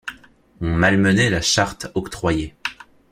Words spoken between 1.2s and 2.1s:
la charte